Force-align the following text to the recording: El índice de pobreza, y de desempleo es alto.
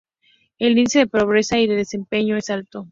El 0.57 0.79
índice 0.79 0.97
de 0.97 1.05
pobreza, 1.07 1.59
y 1.59 1.67
de 1.67 1.75
desempleo 1.75 2.35
es 2.35 2.49
alto. 2.49 2.79